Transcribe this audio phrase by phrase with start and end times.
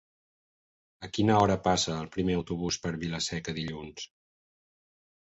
[1.07, 4.07] A quina hora passa el primer autobús per Vila-seca dilluns?